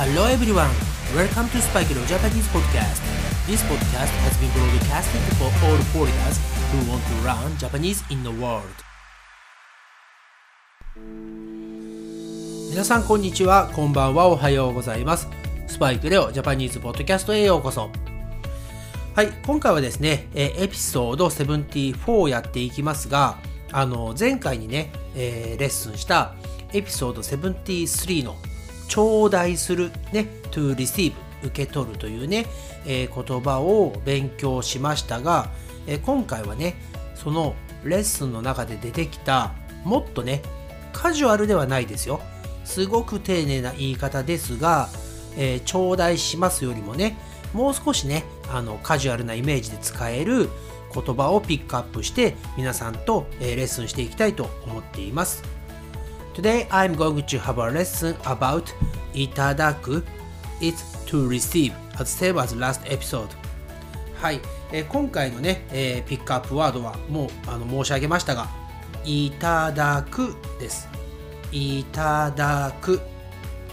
[0.00, 0.72] Hello everyone,
[1.14, 3.04] welcome to Spike Leo Japanese podcast.
[3.46, 6.40] This podcast has been broadcasted for all foreigners
[6.72, 8.64] who want to learn Japanese in the world.
[12.70, 15.28] 皆さんこんにちは、こんばんは、おはようございます。
[15.66, 17.90] スパイクレオジャパニーズポッドキャストへようこそ。
[19.14, 23.36] はい、今回はですね、えエピソード74をやっていきますが、
[23.70, 26.36] あの、前回にね、えーレッスンした
[26.72, 28.38] エピソード73の
[28.90, 32.46] 頂戴するね、to receive 受け取るというね、
[32.84, 35.48] えー言葉を勉強しましたが、
[35.86, 36.74] えー今回はね、
[37.14, 39.52] そのレッスンの中で出てきた
[39.84, 40.42] もっとね、
[40.92, 42.20] カジュアルではないですよ。
[42.64, 44.88] すごく丁寧な言い方ですが、
[45.36, 47.16] えー頂戴しますよりもね、
[47.54, 50.48] もう少しね、あのカジュアルなイメージで使える
[50.92, 55.59] 言葉をピックアップして皆さんと、えレッスンしていきたいと思っています。
[56.34, 58.64] Today I'm going to have a lesson about
[59.14, 60.04] いただく
[60.60, 63.28] It's to receive as same as last episode.
[64.20, 64.40] はい、
[64.72, 68.48] えー今回のね、えーピックアップワードはもうあの申し上げましたが
[69.04, 70.88] いただくです。
[71.52, 73.00] いただく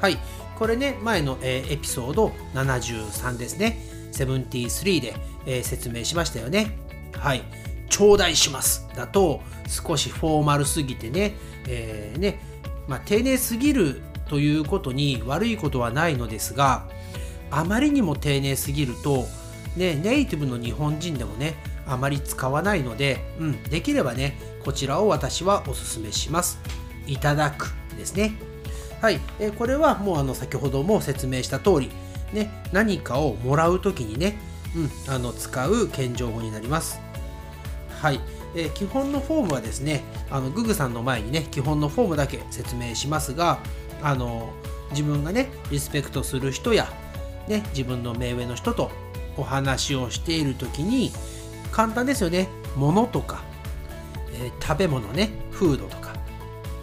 [0.00, 0.18] はい
[0.58, 3.78] これね前の、えーエピソード73ですね。
[4.12, 5.14] 73で、
[5.46, 6.76] えー説明しましたよね。
[7.12, 7.42] はい。
[7.90, 11.34] 頂戴しますだと少しフォーマルすぎてね,、
[11.68, 12.40] えーね
[12.88, 16.86] まあ、丁寧すぎるということに悪いことはないのですが
[17.50, 19.26] あまりにも丁寧すぎると、
[19.76, 21.54] ね、ネイティブの日本人でもね
[21.86, 26.58] あまり使わないので、うん、できればねこちらを私はおすすめします。
[27.06, 28.32] いただくですね。
[29.00, 31.90] はい、えこれはもうあの先ほども説明した通り、
[32.32, 34.38] ね、何かをもらうときにね、
[34.76, 37.00] うん、あの使う謙譲語になります。
[38.00, 38.20] はい、
[38.54, 43.60] えー基本のフォームはですねあのググさんの前にね基本のフォームだけ説明しますが
[44.02, 44.52] あの
[44.90, 46.88] 自分がねリスペクトする人や、
[47.46, 48.90] ね、自分の目上の人と
[49.36, 51.12] お話をしている時に
[51.70, 52.48] 簡単ですよね。
[52.76, 53.42] 物とか、
[54.34, 56.14] えー食べ物ねフードとか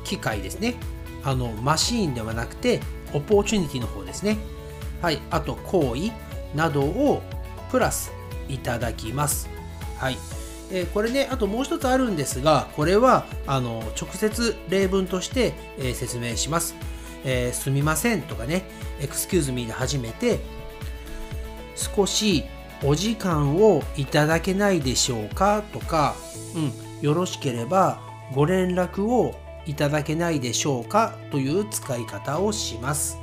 [0.04, 0.76] 機械ですね。
[1.24, 2.80] あのマシーンではなくて
[3.14, 4.38] オポチュニティの方ですね。
[5.02, 5.20] はい。
[5.32, 6.12] あと行為
[6.56, 7.22] などを
[7.72, 8.12] プラス
[8.48, 9.50] いただきます。
[9.98, 10.18] はい。
[10.72, 16.76] えこれねあともう一つあるんですがこれはあの直接例文として、え説明します、
[17.24, 18.64] えーすみませんとかね
[19.00, 20.40] excuse me で始めて
[21.76, 22.44] 少し
[22.84, 26.16] お時間をいただけないでしょうかとか、
[26.56, 28.00] うん、よろしければ
[28.34, 29.36] ご連絡を
[29.66, 33.18] いただけないでしょうかという使い方をします。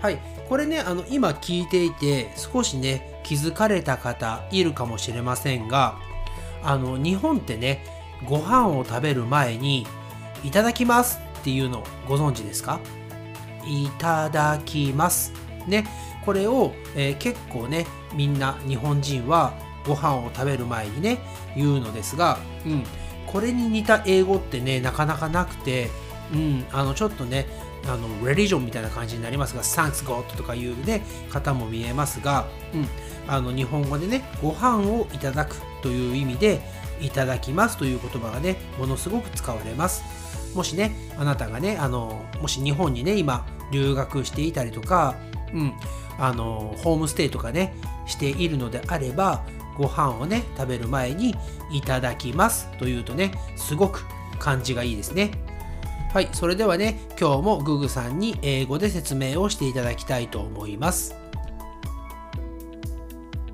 [0.00, 5.98] はい、これね、あの今聞いていて少しね気づかれた方いるかもしれませんが、
[6.62, 7.84] あの日本ってね、
[8.26, 9.86] ご飯を食べる前に
[10.44, 12.80] いただきますっていうのをご存知ですか？
[13.66, 15.32] いただきます。
[15.66, 15.86] ね、
[16.24, 19.52] これを、えー結構ね、みんな日本人は
[19.86, 21.18] ご飯を食べる前にね、
[21.56, 22.84] 言うのですが、うん、
[23.26, 25.90] これに似た英語ってね、なかなかなくて、
[26.32, 27.46] うん、あの、ちょっとね、
[27.86, 32.86] あの、レリジョンみたいな感じになりますが、Thanks God とかいうね、方も見えますが、うん、
[33.26, 36.60] あの、日本語でね、ご飯をいただくという意味で、
[37.00, 40.02] いただきますという言葉がね、ものすごく使われます。
[40.54, 45.16] もしね、あなたがね、あの、もし日本にね、今、留学していたりとか、
[45.54, 45.72] うん、
[46.18, 47.74] あの、ホームステイとかね、
[48.06, 49.44] しているのであれば、
[49.76, 51.34] ご飯をね、食べる前に、
[51.72, 54.04] いただきますというとね、すごく
[54.38, 55.30] 感じがいいですね。
[56.12, 61.14] はい、それではね、今日もググさんに英語で説明をしていただきたいと思います。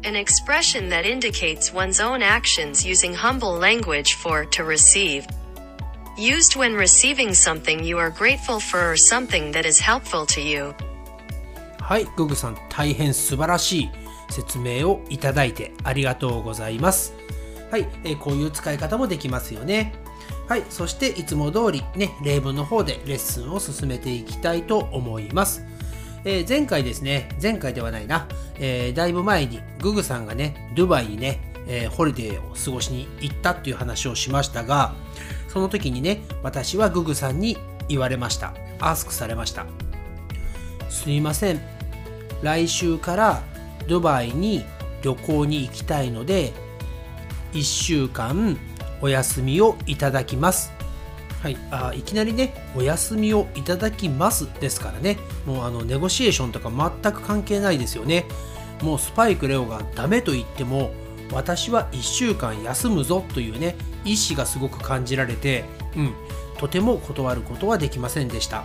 [0.05, 5.27] An expression that indicates one's own actions using humble language for to receive.
[6.16, 10.72] Used when receiving something you are grateful for or something that is helpful to you.
[11.78, 13.91] はい、ググさん大変素晴らしい
[14.31, 17.12] 説明をいただいてありがとうございます。
[17.71, 20.06] はい、えーこういう使い方もできますよね。
[20.49, 25.65] はい、そしていつも通りね、例文の方でレッスンを進めていきたいと思います。
[26.25, 28.28] えー前回ですね、前回ではないな、
[28.59, 34.95] えーだいぶ前にググさんがね、ドバイにね、えーホリデーを過ごしに行ったっていう話をしましたが、
[35.48, 37.57] その時にね、私はググさんに
[37.89, 38.54] 言われました。
[38.78, 39.66] アスクされました。
[40.89, 41.60] すいません。
[42.42, 43.42] 来週から
[43.89, 44.65] ドバイに
[45.03, 46.53] 旅行に行きたいので、
[47.53, 48.57] 1週間
[49.06, 50.72] お休みをいただきます。
[51.41, 55.16] はい、あいきなりね、お休みをいただきますですからね、
[55.47, 58.24] もうあのネゴシエーションとか全く関係ないですよね。
[58.82, 60.91] もうスパイクレオがダメと言っても、
[61.32, 65.64] 私は1週間休むぞというね、意志がすごく感じられて、
[65.97, 66.14] うん、
[66.58, 68.64] とても断ることはできませんでした。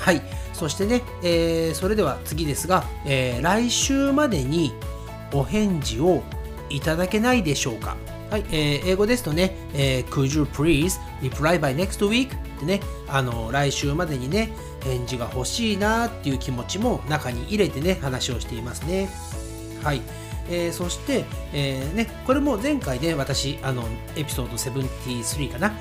[0.00, 0.22] はい、
[0.52, 4.72] そしてね、えー、それでは次ですが、えー、来週までに
[5.32, 6.22] お返事を
[6.70, 7.96] いただけないでしょうか
[8.30, 12.36] はい、えー、英語ですとね、えー、Could you please reply by next week?
[12.36, 14.52] ってね、あの、来週までにね、
[14.84, 19.08] 返事が欲しいなっていう気持ちも中に入れてね、話をしていますね。
[19.82, 20.02] はい。
[20.50, 23.84] えー、そして、えー、ね、これも前回ね、私、あの、
[24.14, 25.72] エピソード73かな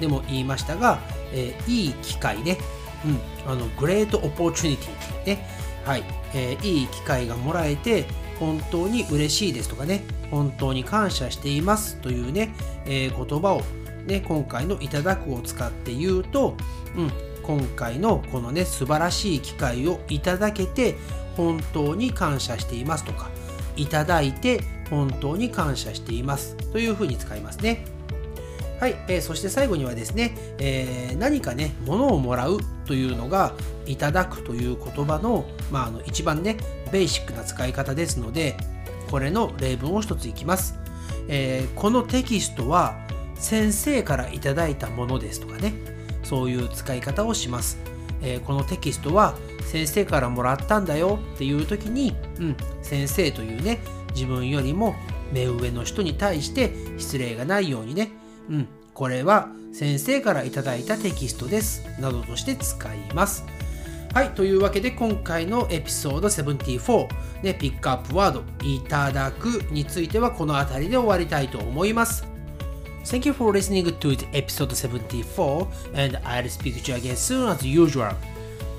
[0.00, 1.00] でも言いましたが、
[1.32, 2.58] えー、いい機会ね、
[3.04, 5.46] うん、あの、 great opportunity ね、
[5.84, 6.04] はい、
[6.34, 8.06] えー、いい機会がもらえて、
[8.38, 12.54] 本当に嬉しいですとかね、本当に感謝していますというね、
[12.84, 13.62] えー、言葉を
[14.06, 16.56] ね、今回のいただくを使って言うと、
[16.96, 17.10] うん、
[17.42, 20.96] 今回のこのね、素晴らしい機会をいただけて、
[21.36, 23.30] 本当に感謝していますとか、
[23.76, 27.84] いただいて本当に感謝していますというふうに使いますね。
[28.80, 33.54] はい、えー、そして最後にはですね、えー、何かね、物をもらうというのが、
[33.86, 36.56] いただくという言葉の、まあ、あの一番ね、
[36.92, 38.56] ベーシックな使い方ですので、
[39.10, 40.78] これの例文を一ついきます。
[41.28, 42.96] えー、このテキストは
[43.34, 45.74] 先生からいただいたものですとかね、
[46.22, 47.78] そういう使い方をします。
[48.22, 49.34] えー、このテキストは
[49.64, 53.80] 先生からもらったんだよっていう時に、うん、先生というね、
[54.14, 54.94] 自分よりも
[55.32, 58.10] 目上の人に対して失礼がないようにね、
[58.48, 61.84] うん、これは先生からいただいたテキストです。
[62.00, 63.44] などとして使います。
[64.16, 72.24] はい、というわけで今回のエピソード74、ね、ピックアップワード、いただくについてはこの辺りで終わりたいと思います。
[73.04, 77.62] Thank you for listening to the episode 74 and I'll speak to you again soon as
[77.62, 78.14] usual.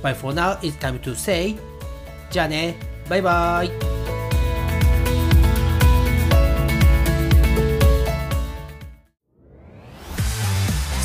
[0.01, 1.55] But for now, it's time to say
[2.31, 2.75] じゃあね、
[3.07, 3.69] バイバイ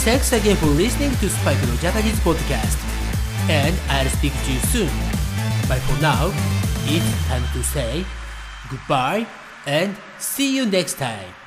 [0.06, 3.01] Thanks again for listening to Spike no Japanese podcast.
[3.50, 4.92] And I'll speak to you soon.
[5.68, 6.30] But for now,
[6.86, 8.04] it's time to say
[8.70, 9.26] goodbye
[9.66, 11.41] and see you next time.